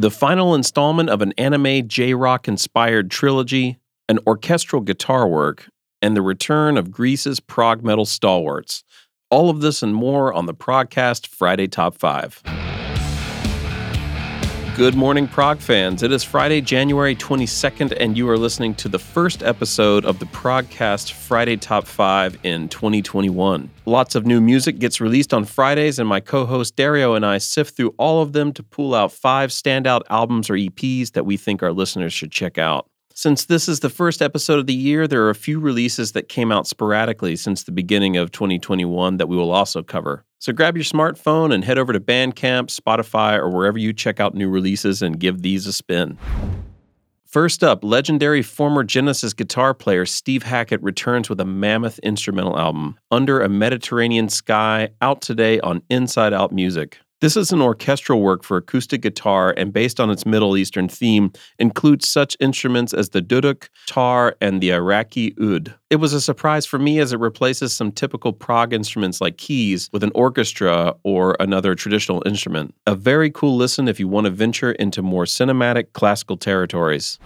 [0.00, 5.68] the final installment of an anime J rock inspired trilogy, an orchestral guitar work,
[6.00, 8.84] and the return of Greece's prog metal stalwarts.
[9.28, 12.67] All of this and more on the Progcast Friday Top 5.
[14.78, 16.04] Good morning, Prog fans.
[16.04, 20.26] It is Friday, January 22nd, and you are listening to the first episode of the
[20.26, 23.68] Progcast Friday Top 5 in 2021.
[23.86, 27.38] Lots of new music gets released on Fridays, and my co host Dario and I
[27.38, 31.36] sift through all of them to pull out five standout albums or EPs that we
[31.36, 32.88] think our listeners should check out.
[33.18, 36.28] Since this is the first episode of the year, there are a few releases that
[36.28, 40.24] came out sporadically since the beginning of 2021 that we will also cover.
[40.38, 44.36] So grab your smartphone and head over to Bandcamp, Spotify, or wherever you check out
[44.36, 46.16] new releases and give these a spin.
[47.26, 53.00] First up, legendary former Genesis guitar player Steve Hackett returns with a mammoth instrumental album,
[53.10, 57.00] Under a Mediterranean Sky, out today on Inside Out Music.
[57.20, 61.32] This is an orchestral work for acoustic guitar and based on its Middle Eastern theme,
[61.58, 65.74] includes such instruments as the duduk, tar, and the Iraqi oud.
[65.90, 69.88] It was a surprise for me as it replaces some typical prog instruments like keys
[69.92, 72.72] with an orchestra or another traditional instrument.
[72.86, 77.18] A very cool listen if you want to venture into more cinematic classical territories.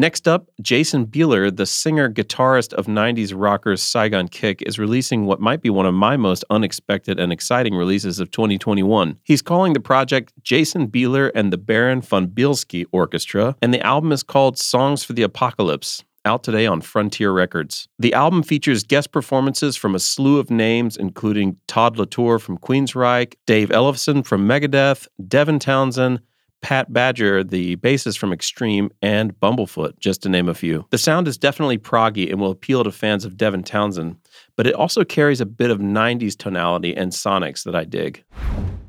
[0.00, 5.40] Next up, Jason Bieler, the singer guitarist of 90s rockers Saigon Kick, is releasing what
[5.40, 9.18] might be one of my most unexpected and exciting releases of 2021.
[9.24, 14.12] He's calling the project Jason Bieler and the Baron von Bielski Orchestra, and the album
[14.12, 17.88] is called Songs for the Apocalypse out today on Frontier Records.
[17.98, 22.58] The album features guest performances from a slew of names, including Todd La Torre from
[22.58, 26.20] Queensryche, Dave Ellefson from Megadeth, Devin Townsend,
[26.60, 30.86] Pat Badger, the bassist from Extreme, and Bumblefoot, just to name a few.
[30.90, 34.16] The sound is definitely proggy and will appeal to fans of Devin Townsend,
[34.56, 38.24] but it also carries a bit of 90s tonality and sonics that I dig.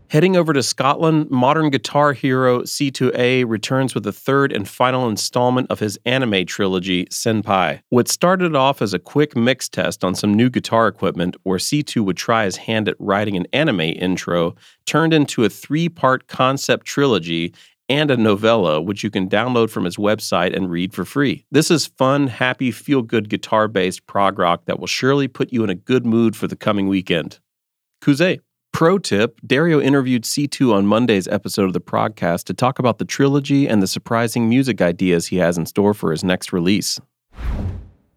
[0.10, 5.08] Heading over to Scotland, modern guitar hero Sithu Aye returns with the third and final
[5.08, 7.82] installment of his anime trilogy, Senpai.
[7.90, 12.04] What started off as a quick mix test on some new guitar equipment where Sithu
[12.04, 14.56] would try his hand at writing an anime intro
[14.88, 17.54] turned into a three part concept trilogy
[17.88, 21.45] and a novella, which you can download from his website and read for free.
[21.52, 25.64] This is fun, happy, feel good guitar based prog rock that will surely put you
[25.64, 27.38] in a good mood for the coming weekend.
[28.02, 28.39] Kuze.
[28.72, 33.06] Pro tip Dario interviewed Sithu on Monday's episode of the podcast to talk about the
[33.06, 37.00] trilogy and the surprising music ideas he has in store for his next release.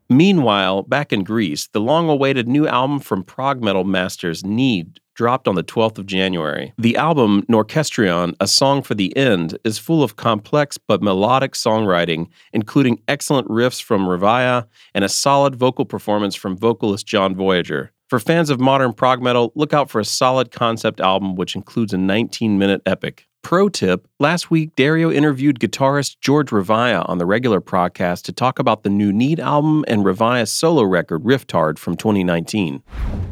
[0.08, 5.48] Meanwhile, back in Greece, the long awaited new album from prog metal masters Need dropped
[5.48, 6.72] on the 12th of January.
[6.78, 12.28] The album, Norkestrion, A Song for the End, is full of complex but melodic songwriting,
[12.52, 17.92] including excellent riffs from Revaya and a solid vocal performance from vocalist John Voyager.
[18.12, 21.94] For fans of modern prog metal, look out for a solid concept album which includes
[21.94, 23.26] a 19 minute epic.
[23.40, 28.58] Pro tip last week, Dario interviewed guitarist George Revaya on the regular podcast to talk
[28.58, 32.82] about the new Need album and Revaya's solo record, Riftard, from 2019.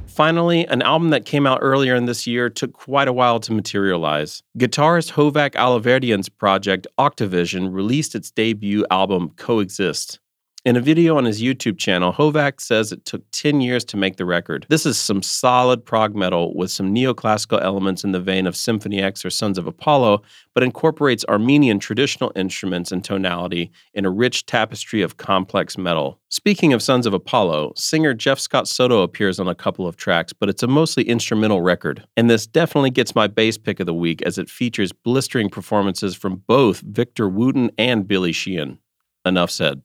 [0.06, 3.52] Finally, an album that came out earlier in this year took quite a while to
[3.52, 4.42] materialize.
[4.58, 10.20] Guitarist Hovak Alaverdian's project Octavision released its debut album Coexist.
[10.62, 14.16] In a video on his YouTube channel, Hovak says it took 10 years to make
[14.16, 14.66] the record.
[14.68, 19.00] This is some solid prog metal with some neoclassical elements in the vein of Symphony
[19.00, 20.20] X or Sons of Apollo,
[20.52, 26.20] but incorporates Armenian traditional instruments and tonality in a rich tapestry of complex metal.
[26.28, 30.34] Speaking of Sons of Apollo, singer Jeff Scott Soto appears on a couple of tracks,
[30.34, 32.04] but it's a mostly instrumental record.
[32.18, 36.14] And this definitely gets my bass pick of the week as it features blistering performances
[36.14, 38.78] from both Victor Wooten and Billy Sheehan.
[39.24, 39.84] Enough said.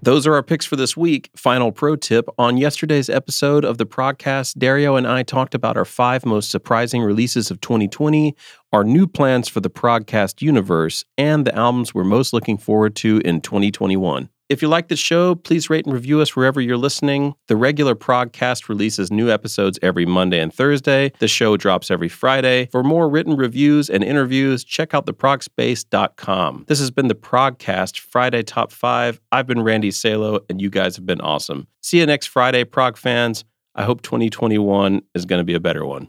[0.00, 1.28] Those are our picks for this week.
[1.36, 5.84] Final pro tip on yesterday's episode of the podcast, Dario and I talked about our
[5.84, 8.36] five most surprising releases of 2020,
[8.72, 13.20] our new plans for the Progcast universe, and the albums we're most looking forward to
[13.24, 14.28] in 2021.
[14.48, 17.34] If you like the show, please rate and review us wherever you're listening.
[17.48, 21.12] The regular Progcast releases new episodes every Monday and Thursday.
[21.18, 22.66] The show drops every Friday.
[22.72, 26.64] For more written reviews and interviews, check out theprogspace.com.
[26.66, 29.20] This has been the Progcast Friday Top 5.
[29.32, 31.66] I've been Randy Salo, and you guys have been awesome.
[31.82, 33.44] See you next Friday, Prog fans.
[33.74, 36.08] I hope 2021 is going to be a better one.